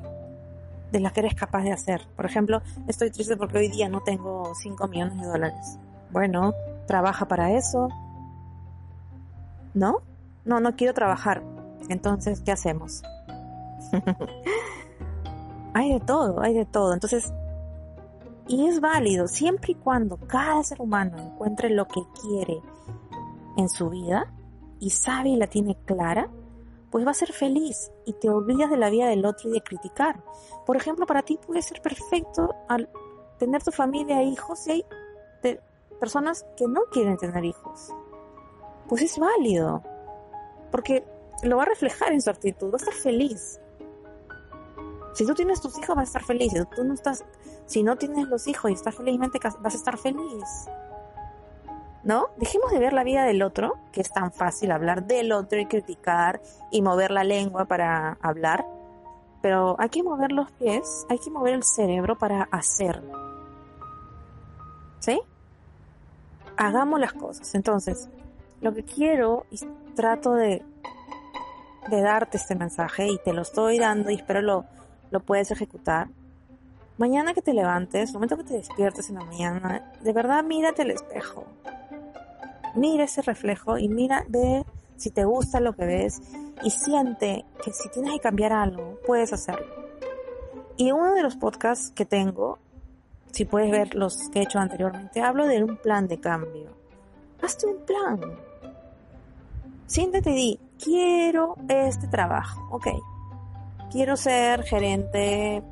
de 0.90 1.00
las 1.00 1.12
que 1.12 1.20
eres 1.20 1.34
capaz 1.34 1.62
de 1.62 1.72
hacer. 1.72 2.06
Por 2.14 2.24
ejemplo, 2.24 2.62
estoy 2.86 3.10
triste 3.10 3.36
porque 3.36 3.58
hoy 3.58 3.68
día 3.68 3.88
no 3.88 4.00
tengo 4.02 4.54
5 4.54 4.88
millones 4.88 5.20
de 5.20 5.26
dólares. 5.26 5.78
Bueno, 6.10 6.54
trabaja 6.86 7.26
para 7.26 7.52
eso. 7.52 7.88
¿No? 9.74 10.02
No, 10.44 10.60
no 10.60 10.76
quiero 10.76 10.94
trabajar. 10.94 11.42
Entonces, 11.88 12.40
¿qué 12.40 12.52
hacemos? 12.52 13.02
hay 15.74 15.92
de 15.92 16.00
todo, 16.00 16.40
hay 16.40 16.54
de 16.54 16.64
todo. 16.64 16.94
Entonces, 16.94 17.32
y 18.46 18.66
es 18.66 18.80
válido 18.80 19.26
siempre 19.26 19.72
y 19.72 19.74
cuando 19.76 20.16
cada 20.16 20.62
ser 20.62 20.80
humano 20.80 21.18
encuentre 21.18 21.70
lo 21.70 21.86
que 21.86 22.02
quiere 22.20 22.60
en 23.56 23.68
su 23.68 23.90
vida 23.90 24.32
y 24.80 24.90
sabe 24.90 25.30
y 25.30 25.36
la 25.36 25.46
tiene 25.46 25.76
clara, 25.84 26.28
pues 26.90 27.06
va 27.06 27.10
a 27.10 27.14
ser 27.14 27.32
feliz 27.32 27.90
y 28.04 28.12
te 28.12 28.28
olvidas 28.28 28.70
de 28.70 28.76
la 28.76 28.90
vida 28.90 29.08
del 29.08 29.24
otro 29.24 29.50
y 29.50 29.52
de 29.52 29.62
criticar. 29.62 30.22
Por 30.66 30.76
ejemplo, 30.76 31.06
para 31.06 31.22
ti 31.22 31.38
puede 31.44 31.62
ser 31.62 31.80
perfecto 31.80 32.54
tener 33.38 33.62
tu 33.62 33.72
familia 33.72 34.22
hijos 34.22 34.66
y 34.68 34.70
hay 34.70 34.86
personas 35.98 36.44
que 36.56 36.66
no 36.66 36.82
quieren 36.92 37.16
tener 37.16 37.44
hijos. 37.44 37.90
Pues 38.88 39.02
es 39.02 39.18
válido, 39.18 39.82
porque 40.70 41.04
lo 41.42 41.56
va 41.56 41.64
a 41.64 41.66
reflejar 41.66 42.12
en 42.12 42.20
su 42.20 42.30
actitud, 42.30 42.70
va 42.70 42.74
a 42.74 42.76
estar 42.76 42.94
feliz. 42.94 43.60
Si 45.14 45.24
tú 45.24 45.34
tienes 45.34 45.60
tus 45.60 45.78
hijos, 45.78 45.94
vas 45.94 46.08
a 46.08 46.18
estar 46.18 46.24
feliz. 46.24 46.52
Si 46.52 46.64
tú 46.74 46.84
no 46.84 46.94
estás, 46.94 47.24
si 47.66 47.82
no 47.82 47.96
tienes 47.96 48.28
los 48.28 48.46
hijos 48.48 48.70
y 48.70 48.74
estás 48.74 48.96
felizmente, 48.96 49.38
vas 49.60 49.74
a 49.74 49.76
estar 49.76 49.96
feliz. 49.96 50.68
¿No? 52.02 52.26
Dejemos 52.36 52.70
de 52.72 52.80
ver 52.80 52.92
la 52.92 53.04
vida 53.04 53.24
del 53.24 53.42
otro, 53.42 53.74
que 53.92 54.00
es 54.00 54.12
tan 54.12 54.32
fácil 54.32 54.72
hablar 54.72 55.06
del 55.06 55.32
otro 55.32 55.58
y 55.58 55.66
criticar 55.66 56.42
y 56.70 56.82
mover 56.82 57.12
la 57.12 57.24
lengua 57.24 57.64
para 57.64 58.18
hablar. 58.20 58.66
Pero 59.40 59.76
hay 59.78 59.88
que 59.88 60.02
mover 60.02 60.32
los 60.32 60.50
pies, 60.52 61.06
hay 61.08 61.18
que 61.18 61.30
mover 61.30 61.54
el 61.54 61.62
cerebro 61.62 62.18
para 62.18 62.42
hacer. 62.50 63.02
¿Sí? 64.98 65.20
Hagamos 66.56 66.98
las 66.98 67.12
cosas. 67.12 67.54
Entonces, 67.54 68.08
lo 68.60 68.74
que 68.74 68.84
quiero 68.84 69.46
y 69.50 69.58
trato 69.94 70.32
de 70.32 70.64
de 71.88 72.00
darte 72.00 72.36
este 72.36 72.54
mensaje 72.54 73.06
y 73.08 73.18
te 73.18 73.32
lo 73.32 73.42
estoy 73.42 73.78
dando 73.78 74.10
y 74.10 74.14
espero 74.14 74.42
lo, 74.42 74.64
lo 75.10 75.20
puedes 75.20 75.50
ejecutar. 75.50 76.08
Mañana 76.96 77.34
que 77.34 77.42
te 77.42 77.52
levantes, 77.52 78.10
el 78.10 78.14
momento 78.14 78.36
que 78.36 78.44
te 78.44 78.54
despiertes 78.54 79.08
en 79.08 79.16
la 79.16 79.24
mañana, 79.24 79.92
de 80.00 80.12
verdad 80.12 80.44
mírate 80.44 80.82
el 80.82 80.92
espejo. 80.92 81.44
Mira 82.76 83.04
ese 83.04 83.22
reflejo 83.22 83.78
y 83.78 83.88
mira, 83.88 84.24
ve 84.28 84.64
si 84.96 85.10
te 85.10 85.24
gusta 85.24 85.60
lo 85.60 85.74
que 85.74 85.86
ves 85.86 86.22
y 86.62 86.70
siente 86.70 87.44
que 87.64 87.72
si 87.72 87.88
tienes 87.90 88.12
que 88.12 88.20
cambiar 88.20 88.52
algo, 88.52 88.98
puedes 89.06 89.32
hacerlo. 89.32 89.66
Y 90.76 90.92
uno 90.92 91.14
de 91.14 91.22
los 91.22 91.36
podcasts 91.36 91.90
que 91.90 92.04
tengo, 92.04 92.58
si 93.32 93.44
puedes 93.44 93.70
ver 93.70 93.94
los 93.94 94.28
que 94.30 94.40
he 94.40 94.42
hecho 94.42 94.58
anteriormente, 94.58 95.20
hablo 95.20 95.46
de 95.46 95.62
un 95.62 95.76
plan 95.76 96.08
de 96.08 96.18
cambio. 96.18 96.70
Hazte 97.42 97.66
un 97.66 97.84
plan. 97.84 98.20
Siéntate 99.86 100.30
y 100.30 100.34
di, 100.34 100.60
quiero 100.82 101.56
este 101.68 102.08
trabajo, 102.08 102.68
ok. 102.70 102.88
Quiero 103.90 104.16
ser 104.16 104.64
gerente 104.64 105.62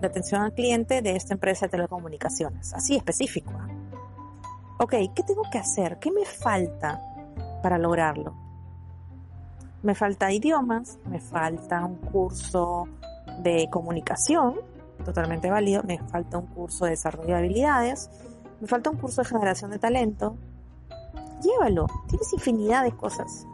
de 0.00 0.06
atención 0.06 0.42
al 0.42 0.52
cliente 0.52 1.02
de 1.02 1.16
esta 1.16 1.34
empresa 1.34 1.66
de 1.66 1.70
telecomunicaciones, 1.70 2.72
así 2.74 2.96
específico. 2.96 3.52
¿ah? 3.54 3.68
Ok, 4.78 4.94
¿qué 5.14 5.22
tengo 5.22 5.42
que 5.50 5.58
hacer? 5.58 5.98
¿Qué 5.98 6.10
me 6.10 6.24
falta 6.24 7.00
para 7.62 7.78
lograrlo? 7.78 8.34
Me 9.82 9.94
falta 9.94 10.32
idiomas, 10.32 10.98
me 11.06 11.20
falta 11.20 11.84
un 11.84 11.96
curso 11.96 12.88
de 13.38 13.68
comunicación, 13.70 14.56
totalmente 15.04 15.50
válido, 15.50 15.82
me 15.84 15.98
falta 15.98 16.38
un 16.38 16.46
curso 16.46 16.84
de 16.84 16.92
desarrollo 16.92 17.28
de 17.28 17.36
habilidades, 17.36 18.10
me 18.60 18.66
falta 18.66 18.90
un 18.90 18.96
curso 18.96 19.22
de 19.22 19.28
generación 19.28 19.70
de 19.70 19.78
talento. 19.78 20.36
Llévalo, 21.42 21.86
tienes 22.08 22.32
infinidad 22.32 22.84
de 22.84 22.92
cosas 22.92 23.46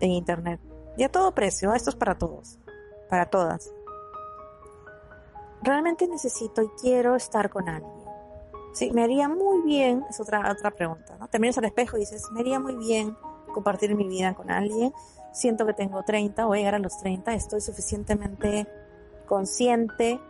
en 0.00 0.10
Internet. 0.10 0.60
Y 0.96 1.04
a 1.04 1.08
todo 1.08 1.34
precio, 1.34 1.72
esto 1.74 1.90
es 1.90 1.96
para 1.96 2.16
todos, 2.16 2.58
para 3.08 3.26
todas. 3.26 3.72
Realmente 5.62 6.08
necesito 6.08 6.62
y 6.62 6.68
quiero 6.80 7.14
estar 7.14 7.50
con 7.50 7.68
alguien. 7.68 8.00
Sí, 8.72 8.90
me 8.92 9.02
haría 9.02 9.28
muy 9.28 9.62
bien, 9.62 10.04
es 10.08 10.20
otra, 10.20 10.50
otra 10.50 10.70
pregunta, 10.70 11.16
¿no? 11.18 11.28
Te 11.28 11.38
miras 11.38 11.58
al 11.58 11.64
espejo 11.64 11.96
y 11.96 12.00
dices, 12.00 12.30
me 12.32 12.40
haría 12.40 12.60
muy 12.60 12.76
bien 12.76 13.16
compartir 13.52 13.94
mi 13.94 14.06
vida 14.06 14.34
con 14.34 14.50
alguien. 14.50 14.92
Siento 15.32 15.66
que 15.66 15.74
tengo 15.74 16.02
30, 16.02 16.46
voy 16.46 16.58
a 16.58 16.60
llegar 16.60 16.74
a 16.76 16.78
los 16.78 16.98
30, 16.98 17.34
estoy 17.34 17.60
suficientemente 17.60 18.66
consciente 19.26 20.20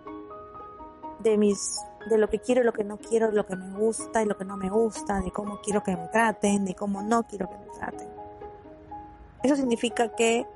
de 1.21 1.37
mis 1.37 1.79
de 2.09 2.17
lo 2.17 2.31
que 2.31 2.39
quiero 2.39 2.63
y 2.63 2.65
lo 2.65 2.73
que 2.73 2.85
no 2.85 2.99
quiero, 2.99 3.31
lo 3.31 3.45
que 3.45 3.57
me 3.57 3.77
gusta 3.77 4.23
y 4.23 4.27
lo 4.27 4.37
que 4.37 4.45
no 4.45 4.57
me 4.57 4.71
gusta, 4.71 5.21
de 5.21 5.31
cómo 5.31 5.61
quiero 5.61 5.83
que 5.83 5.97
me 5.97 6.09
traten, 6.09 6.65
de 6.65 6.75
cómo 6.75 7.03
no 7.03 7.25
quiero 7.25 7.49
que 7.49 7.59
me 7.59 7.67
traten. 7.67 8.20
Eso 9.43 9.57
significa 9.57 10.15
que 10.15 10.47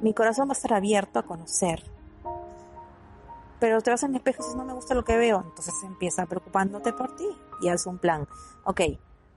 mi 0.00 0.14
corazón 0.14 0.48
va 0.48 0.52
a 0.52 0.56
estar 0.56 0.74
abierto 0.74 1.18
a 1.18 1.22
conocer. 1.22 1.82
Pero 3.58 3.80
te 3.80 3.90
vas 3.90 4.02
en 4.02 4.14
espejo 4.14 4.44
y 4.52 4.56
no 4.56 4.64
me 4.64 4.72
gusta 4.72 4.94
lo 4.94 5.04
que 5.04 5.16
veo. 5.16 5.42
Entonces 5.46 5.74
empieza 5.84 6.26
preocupándote 6.26 6.92
por 6.92 7.14
ti 7.16 7.28
y 7.60 7.68
haz 7.68 7.86
un 7.86 7.98
plan. 7.98 8.26
Ok, 8.64 8.80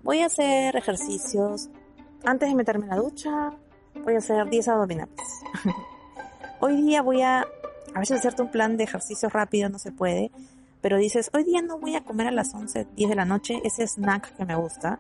voy 0.04 0.22
a 0.22 0.26
hacer 0.28 0.76
ejercicios. 0.76 1.70
Antes 2.24 2.50
de 2.50 2.56
meterme 2.56 2.86
en 2.86 2.90
la 2.90 2.98
ducha, 2.98 3.52
voy 4.04 4.16
a 4.16 4.18
hacer 4.18 4.50
10 4.50 4.68
abdominales. 4.68 5.16
hoy 6.60 6.82
día 6.82 7.02
voy 7.04 7.22
a, 7.22 7.46
a 7.94 8.00
veces 8.00 8.20
hacerte 8.20 8.42
un 8.42 8.50
plan 8.50 8.78
de 8.78 8.84
ejercicio 8.84 9.30
rápido 9.30 9.70
no 9.70 9.78
se 9.78 9.92
puede, 9.92 10.32
pero 10.82 10.98
dices, 10.98 11.30
hoy 11.34 11.44
día 11.44 11.62
no 11.62 11.78
voy 11.78 11.96
a 11.96 12.04
comer 12.04 12.28
a 12.28 12.32
las 12.32 12.54
11, 12.54 12.88
10 12.96 13.10
de 13.10 13.16
la 13.16 13.26
noche, 13.26 13.62
ese 13.64 13.88
snack 13.88 14.36
que 14.36 14.46
me 14.46 14.56
gusta. 14.56 15.00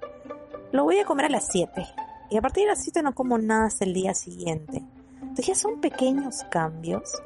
Lo 0.72 0.84
voy 0.84 1.00
a 1.00 1.06
comer 1.06 1.26
a 1.26 1.30
las 1.30 1.48
7 1.48 1.84
y 2.30 2.38
a 2.38 2.42
partir 2.42 2.64
de 2.64 2.70
las 2.70 2.84
7 2.84 3.04
no 3.04 3.14
como 3.14 3.38
nada 3.38 3.68
hasta 3.68 3.86
el 3.86 3.94
día 3.94 4.14
siguiente. 4.14 4.84
Entonces 5.22 5.48
ya 5.48 5.56
son 5.56 5.82
pequeños 5.82 6.44
cambios 6.50 7.22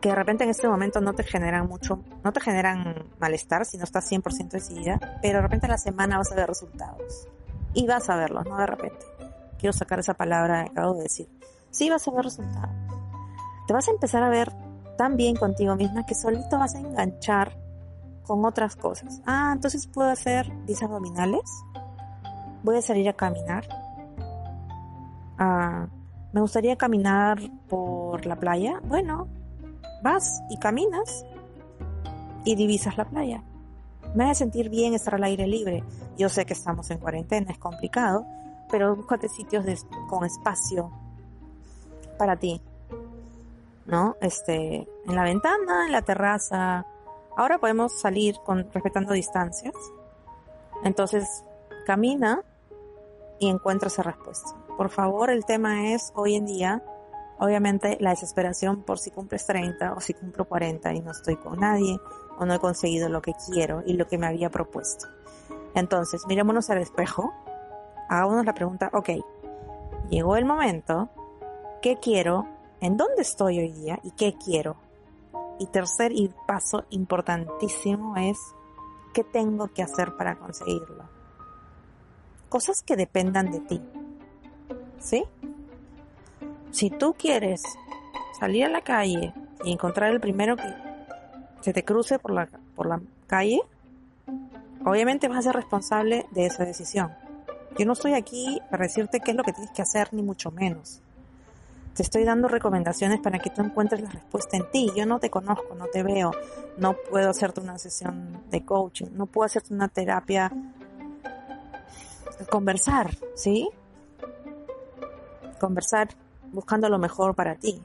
que 0.00 0.10
de 0.10 0.14
repente 0.14 0.44
en 0.44 0.50
este 0.50 0.68
momento 0.68 1.00
no 1.00 1.12
te 1.14 1.24
generan 1.24 1.66
mucho, 1.66 2.00
no 2.22 2.32
te 2.32 2.40
generan 2.40 3.06
malestar 3.18 3.64
si 3.66 3.78
no 3.78 3.84
estás 3.84 4.10
100% 4.10 4.50
decidida, 4.50 5.18
pero 5.22 5.38
de 5.38 5.42
repente 5.42 5.66
en 5.66 5.72
la 5.72 5.78
semana 5.78 6.18
vas 6.18 6.30
a 6.30 6.36
ver 6.36 6.46
resultados. 6.46 7.28
Y 7.74 7.86
vas 7.86 8.08
a 8.08 8.16
verlos, 8.16 8.46
no 8.46 8.56
de 8.56 8.66
repente. 8.66 9.04
Quiero 9.58 9.72
sacar 9.72 9.98
esa 9.98 10.14
palabra 10.14 10.64
que 10.64 10.70
acabo 10.70 10.94
de 10.94 11.02
decir. 11.02 11.28
Sí 11.70 11.90
vas 11.90 12.06
a 12.06 12.10
ver 12.12 12.24
resultados. 12.24 12.70
Te 13.66 13.72
vas 13.72 13.88
a 13.88 13.90
empezar 13.90 14.22
a 14.22 14.28
ver 14.28 14.52
tan 14.96 15.16
bien 15.16 15.36
contigo 15.36 15.76
misma 15.76 16.06
que 16.06 16.14
solito 16.14 16.58
vas 16.58 16.74
a 16.74 16.80
enganchar 16.80 17.56
con 18.22 18.44
otras 18.44 18.76
cosas. 18.76 19.20
Ah, 19.26 19.50
entonces 19.52 19.86
puedo 19.86 20.10
hacer 20.10 20.50
10 20.64 20.82
abdominales 20.84 21.42
voy 22.62 22.76
a 22.76 22.82
salir 22.82 23.08
a 23.08 23.12
caminar. 23.12 23.66
Ah, 25.38 25.86
me 26.32 26.40
gustaría 26.40 26.76
caminar 26.76 27.38
por 27.68 28.26
la 28.26 28.36
playa. 28.36 28.80
Bueno, 28.84 29.28
vas 30.02 30.42
y 30.50 30.58
caminas 30.58 31.24
y 32.44 32.54
divisas 32.54 32.96
la 32.96 33.04
playa. 33.04 33.42
Me 34.14 34.24
hace 34.24 34.36
sentir 34.36 34.68
bien 34.68 34.94
estar 34.94 35.14
al 35.14 35.24
aire 35.24 35.46
libre. 35.46 35.84
Yo 36.16 36.28
sé 36.28 36.46
que 36.46 36.54
estamos 36.54 36.90
en 36.90 36.98
cuarentena, 36.98 37.52
es 37.52 37.58
complicado, 37.58 38.26
pero 38.70 38.96
búscate 38.96 39.28
sitios 39.28 39.64
con 40.08 40.24
espacio 40.24 40.90
para 42.18 42.36
ti. 42.36 42.60
¿No? 43.86 44.16
Este, 44.20 44.86
en 45.06 45.14
la 45.14 45.24
ventana, 45.24 45.86
en 45.86 45.92
la 45.92 46.02
terraza. 46.02 46.84
Ahora 47.36 47.58
podemos 47.58 47.98
salir 47.98 48.36
con 48.44 48.70
respetando 48.72 49.12
distancias. 49.14 49.74
Entonces, 50.84 51.44
camina 51.88 52.42
y 53.38 53.48
encuentra 53.48 53.86
esa 53.86 54.02
respuesta. 54.02 54.50
Por 54.76 54.90
favor, 54.90 55.30
el 55.30 55.46
tema 55.46 55.94
es 55.94 56.12
hoy 56.14 56.34
en 56.34 56.44
día, 56.44 56.82
obviamente, 57.38 57.96
la 57.98 58.10
desesperación 58.10 58.82
por 58.82 58.98
si 58.98 59.10
cumples 59.10 59.46
30 59.46 59.94
o 59.94 60.00
si 60.00 60.12
cumplo 60.12 60.44
40 60.44 60.92
y 60.92 61.00
no 61.00 61.12
estoy 61.12 61.36
con 61.36 61.58
nadie 61.58 61.98
o 62.38 62.44
no 62.44 62.52
he 62.52 62.58
conseguido 62.58 63.08
lo 63.08 63.22
que 63.22 63.32
quiero 63.50 63.82
y 63.86 63.94
lo 63.94 64.06
que 64.06 64.18
me 64.18 64.26
había 64.26 64.50
propuesto. 64.50 65.06
Entonces, 65.74 66.26
mirémonos 66.28 66.68
al 66.68 66.76
espejo, 66.76 67.32
hagámonos 68.10 68.44
la 68.44 68.52
pregunta, 68.52 68.90
ok, 68.92 69.08
llegó 70.10 70.36
el 70.36 70.44
momento, 70.44 71.08
¿qué 71.80 71.96
quiero? 71.96 72.46
¿En 72.82 72.98
dónde 72.98 73.22
estoy 73.22 73.60
hoy 73.60 73.72
día? 73.72 73.98
¿Y 74.02 74.10
qué 74.10 74.36
quiero? 74.36 74.76
Y 75.58 75.68
tercer 75.68 76.12
y 76.12 76.30
paso 76.46 76.84
importantísimo 76.90 78.14
es, 78.18 78.36
¿qué 79.14 79.24
tengo 79.24 79.68
que 79.68 79.82
hacer 79.82 80.18
para 80.18 80.38
conseguirlo? 80.38 81.17
Cosas 82.48 82.82
que 82.82 82.96
dependan 82.96 83.50
de 83.50 83.60
ti. 83.60 83.82
¿Sí? 85.00 85.24
Si 86.70 86.90
tú 86.90 87.14
quieres 87.18 87.62
salir 88.38 88.64
a 88.64 88.68
la 88.68 88.82
calle 88.82 89.32
y 89.64 89.72
encontrar 89.72 90.12
el 90.12 90.20
primero 90.20 90.56
que 90.56 90.74
se 91.60 91.72
te 91.72 91.84
cruce 91.84 92.18
por 92.18 92.32
la, 92.32 92.48
por 92.74 92.86
la 92.86 93.00
calle, 93.26 93.60
obviamente 94.84 95.28
vas 95.28 95.38
a 95.38 95.42
ser 95.42 95.56
responsable 95.56 96.26
de 96.30 96.46
esa 96.46 96.64
decisión. 96.64 97.12
Yo 97.78 97.86
no 97.86 97.92
estoy 97.92 98.14
aquí 98.14 98.60
para 98.70 98.84
decirte 98.84 99.20
qué 99.20 99.32
es 99.32 99.36
lo 99.36 99.44
que 99.44 99.52
tienes 99.52 99.70
que 99.72 99.82
hacer, 99.82 100.12
ni 100.12 100.22
mucho 100.22 100.50
menos. 100.50 101.00
Te 101.94 102.02
estoy 102.02 102.24
dando 102.24 102.48
recomendaciones 102.48 103.20
para 103.20 103.38
que 103.38 103.50
tú 103.50 103.60
encuentres 103.62 104.00
la 104.00 104.10
respuesta 104.10 104.56
en 104.56 104.70
ti. 104.70 104.90
Yo 104.96 105.04
no 105.04 105.18
te 105.18 105.30
conozco, 105.30 105.74
no 105.74 105.86
te 105.86 106.02
veo, 106.02 106.32
no 106.76 106.94
puedo 106.94 107.30
hacerte 107.30 107.60
una 107.60 107.78
sesión 107.78 108.40
de 108.50 108.64
coaching, 108.64 109.06
no 109.12 109.26
puedo 109.26 109.46
hacerte 109.46 109.74
una 109.74 109.88
terapia. 109.88 110.52
Conversar, 112.46 113.16
¿sí? 113.34 113.68
Conversar 115.60 116.08
buscando 116.52 116.88
lo 116.88 116.98
mejor 116.98 117.34
para 117.34 117.56
ti. 117.56 117.82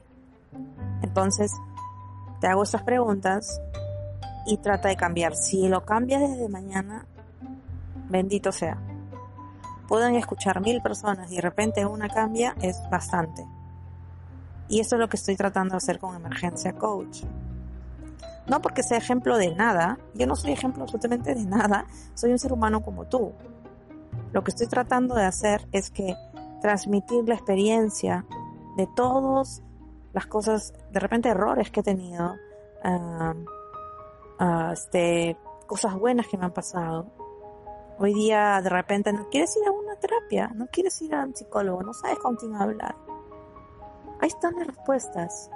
Entonces, 1.02 1.52
te 2.40 2.46
hago 2.46 2.62
estas 2.62 2.82
preguntas 2.82 3.60
y 4.46 4.58
trata 4.58 4.88
de 4.88 4.96
cambiar. 4.96 5.34
Si 5.34 5.68
lo 5.68 5.84
cambias 5.84 6.20
desde 6.20 6.48
mañana, 6.48 7.06
bendito 8.08 8.52
sea. 8.52 8.78
Pueden 9.88 10.14
escuchar 10.14 10.60
mil 10.60 10.80
personas 10.80 11.30
y 11.30 11.36
de 11.36 11.42
repente 11.42 11.84
una 11.84 12.08
cambia, 12.08 12.54
es 12.60 12.76
bastante. 12.90 13.44
Y 14.68 14.80
eso 14.80 14.96
es 14.96 15.00
lo 15.00 15.08
que 15.08 15.16
estoy 15.16 15.36
tratando 15.36 15.72
de 15.72 15.78
hacer 15.78 15.98
con 15.98 16.14
Emergencia 16.14 16.72
Coach. 16.72 17.22
No 18.46 18.60
porque 18.60 18.82
sea 18.82 18.98
ejemplo 18.98 19.36
de 19.36 19.54
nada, 19.54 19.98
yo 20.14 20.26
no 20.26 20.36
soy 20.36 20.52
ejemplo 20.52 20.82
absolutamente 20.82 21.34
de 21.34 21.44
nada, 21.44 21.86
soy 22.14 22.32
un 22.32 22.38
ser 22.38 22.52
humano 22.52 22.82
como 22.82 23.04
tú. 23.06 23.32
Lo 24.34 24.42
que 24.42 24.50
estoy 24.50 24.66
tratando 24.66 25.14
de 25.14 25.22
hacer 25.22 25.68
es 25.70 25.92
que 25.92 26.16
transmitir 26.60 27.28
la 27.28 27.36
experiencia 27.36 28.26
de 28.76 28.88
todos 28.96 29.62
las 30.12 30.26
cosas, 30.26 30.74
de 30.90 30.98
repente 30.98 31.28
errores 31.28 31.70
que 31.70 31.80
he 31.80 31.82
tenido, 31.84 32.34
este, 34.72 35.38
cosas 35.68 35.94
buenas 35.94 36.26
que 36.26 36.36
me 36.36 36.46
han 36.46 36.52
pasado. 36.52 37.06
Hoy 38.00 38.12
día 38.12 38.60
de 38.60 38.70
repente 38.70 39.12
no 39.12 39.28
quieres 39.30 39.56
ir 39.56 39.68
a 39.68 39.70
una 39.70 39.94
terapia, 39.94 40.50
no 40.52 40.66
quieres 40.66 41.00
ir 41.00 41.14
a 41.14 41.24
un 41.24 41.36
psicólogo, 41.36 41.84
no 41.84 41.94
sabes 41.94 42.18
con 42.18 42.34
quién 42.34 42.56
hablar. 42.56 42.96
Ahí 44.20 44.26
están 44.26 44.56
las 44.56 44.66
respuestas. 44.66 45.48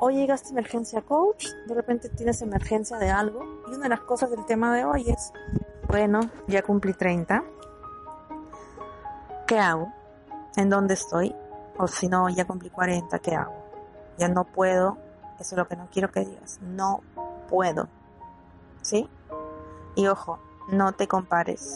Hoy 0.00 0.16
llegaste 0.16 0.50
emergencia 0.50 1.02
coach, 1.02 1.46
de 1.68 1.74
repente 1.74 2.08
tienes 2.08 2.42
emergencia 2.42 2.98
de 2.98 3.10
algo 3.10 3.44
y 3.68 3.74
una 3.74 3.84
de 3.84 3.90
las 3.90 4.00
cosas 4.00 4.32
del 4.32 4.44
tema 4.46 4.74
de 4.74 4.84
hoy 4.84 5.08
es, 5.08 5.32
bueno, 5.86 6.18
ya 6.48 6.62
cumplí 6.62 6.92
30. 6.92 7.44
¿Qué 9.48 9.58
hago? 9.58 9.90
¿En 10.56 10.68
dónde 10.68 10.92
estoy? 10.92 11.34
O 11.78 11.88
si 11.88 12.06
no, 12.06 12.28
ya 12.28 12.46
cumplí 12.46 12.68
40, 12.68 13.18
¿qué 13.20 13.34
hago? 13.34 13.54
Ya 14.18 14.28
no 14.28 14.44
puedo. 14.44 14.98
Eso 15.40 15.54
es 15.54 15.56
lo 15.56 15.66
que 15.66 15.74
no 15.74 15.88
quiero 15.90 16.12
que 16.12 16.20
digas. 16.20 16.58
No 16.60 17.00
puedo. 17.48 17.88
¿Sí? 18.82 19.08
Y 19.96 20.06
ojo, 20.06 20.38
no 20.68 20.92
te 20.92 21.08
compares. 21.08 21.74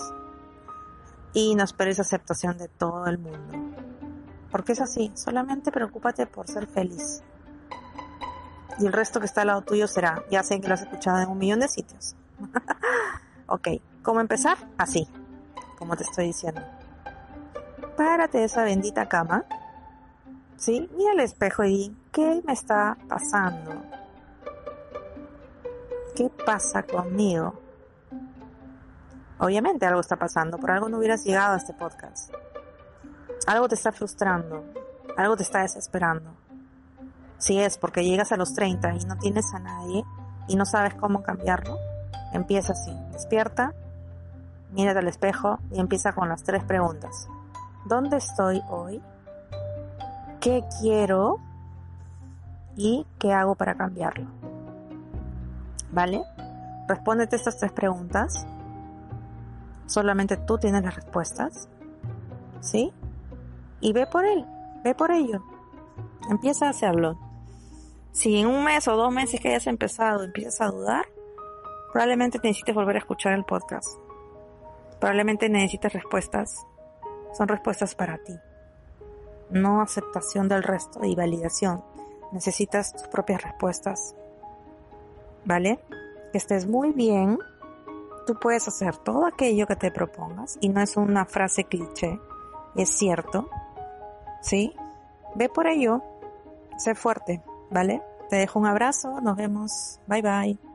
Y 1.33 1.55
no 1.55 1.65
esperes 1.65 1.99
aceptación 1.99 2.59
de 2.59 2.69
todo 2.69 3.07
el 3.07 3.17
mundo. 3.17 3.79
Porque 4.51 4.73
es 4.73 4.83
así. 4.83 5.11
Solamente 5.15 5.73
preocúpate 5.73 6.27
por 6.27 6.49
ser 6.49 6.67
feliz. 6.67 7.23
Y 8.81 8.85
el 8.85 8.93
resto 8.93 9.19
que 9.19 9.25
está 9.25 9.41
al 9.41 9.47
lado 9.47 9.63
tuyo 9.63 9.89
será. 9.89 10.23
Ya 10.31 10.43
sé 10.43 10.61
que 10.61 10.69
lo 10.69 10.75
has 10.75 10.83
escuchado 10.83 11.23
en 11.23 11.31
un 11.31 11.39
millón 11.39 11.61
de 11.61 11.69
sitios. 11.69 12.17
ok, 13.47 13.69
¿cómo 14.03 14.21
empezar? 14.21 14.59
Así. 14.77 15.09
Como 15.79 15.97
te 15.97 16.03
estoy 16.03 16.27
diciendo. 16.27 16.61
Párate 18.05 18.39
de 18.39 18.45
esa 18.45 18.65
bendita 18.65 19.09
cama 19.09 19.45
¿sí? 20.57 20.91
Mira 20.97 21.13
al 21.13 21.21
espejo 21.21 21.63
y 21.63 21.97
¿qué 22.11 22.43
me 22.45 22.53
está 22.53 22.99
pasando? 23.09 23.81
¿Qué 26.17 26.29
pasa 26.45 26.83
conmigo? 26.83 27.55
Obviamente 29.39 29.87
algo 29.87 30.01
está 30.01 30.17
pasando, 30.17 30.59
por 30.59 30.73
algo 30.73 30.89
no 30.89 30.99
hubieras 30.99 31.23
llegado 31.23 31.55
a 31.55 31.59
este 31.59 31.75
podcast. 31.75 32.35
Algo 33.47 33.69
te 33.69 33.77
está 33.77 33.93
frustrando, 33.93 34.65
algo 35.17 35.37
te 35.37 35.45
está 35.45 35.61
desesperando. 35.63 36.35
Si 37.39 37.61
es 37.61 37.79
porque 37.79 38.05
llegas 38.05 38.33
a 38.33 38.37
los 38.37 38.53
30 38.53 38.95
y 38.95 39.05
no 39.05 39.17
tienes 39.19 39.55
a 39.55 39.61
nadie 39.61 40.03
y 40.49 40.57
no 40.57 40.67
sabes 40.67 40.95
cómo 40.95 41.23
cambiarlo, 41.23 41.79
empieza 42.33 42.73
así. 42.73 42.93
Despierta, 43.13 43.73
mírate 44.73 44.99
al 44.99 45.07
espejo 45.07 45.61
y 45.71 45.79
empieza 45.79 46.13
con 46.15 46.29
las 46.29 46.43
tres 46.43 46.65
preguntas. 46.65 47.29
¿Dónde 47.85 48.17
estoy 48.17 48.63
hoy? 48.69 49.03
qué 50.43 50.65
quiero 50.81 51.39
y 52.77 53.07
qué 53.19 53.33
hago 53.33 53.55
para 53.55 53.77
cambiarlo. 53.77 54.27
¿Vale? 55.93 56.23
Respóndete 56.89 57.37
estas 57.37 57.59
tres 57.59 57.73
preguntas. 57.73 58.47
Solamente 59.87 60.37
tú 60.37 60.59
tienes 60.59 60.83
las 60.83 60.97
respuestas. 60.97 61.69
¿Sí? 62.61 62.93
Y 63.81 63.93
ve 63.93 64.07
por 64.07 64.25
él, 64.25 64.45
ve 64.83 64.95
por 64.95 65.13
ello. 65.13 65.45
Empieza 66.29 66.67
a 66.67 66.71
hacerlo. 66.71 67.19
Si 68.11 68.37
en 68.37 68.49
un 68.49 68.65
mes 68.65 68.89
o 68.89 68.97
dos 68.97 69.13
meses 69.13 69.41
que 69.41 69.51
hayas 69.51 69.67
empezado 69.69 70.25
empiezas 70.25 70.61
a 70.61 70.71
dudar, 70.71 71.07
probablemente 71.93 72.41
necesites 72.43 72.75
volver 72.75 72.97
a 72.97 72.99
escuchar 72.99 73.33
el 73.33 73.45
podcast. 73.45 73.89
Probablemente 74.99 75.49
necesites 75.49 75.93
respuestas. 75.93 76.67
Son 77.33 77.49
respuestas 77.49 77.95
para 77.95 78.19
ti 78.19 78.39
no 79.53 79.81
aceptación 79.81 80.49
del 80.49 80.63
resto 80.63 81.05
y 81.05 81.15
validación. 81.15 81.85
Necesitas 82.33 82.93
tus 82.93 83.09
propias 83.09 83.43
respuestas. 83.43 84.15
¿Vale? 85.45 85.81
Que 86.33 86.39
estés 86.39 86.67
muy 86.67 86.93
bien. 86.93 87.39
Tú 88.27 88.35
puedes 88.41 88.67
hacer 88.69 88.97
todo 88.97 89.27
aquello 89.27 89.67
que 89.67 89.77
te 89.77 89.91
propongas 89.91 90.57
y 90.61 90.69
no 90.69 90.81
es 90.81 90.97
una 90.97 91.25
frase 91.27 91.65
cliché, 91.65 92.21
es 92.77 92.89
cierto. 92.89 93.51
¿Sí? 94.41 94.75
Ve 95.35 95.49
por 95.49 95.67
ello. 95.67 96.03
Sé 96.79 96.95
fuerte, 96.95 97.43
¿vale? 97.71 98.03
Te 98.31 98.37
dejo 98.37 98.59
un 98.59 98.67
abrazo, 98.67 99.21
nos 99.21 99.37
vemos. 99.37 100.01
Bye 100.07 100.23
bye. 100.23 100.72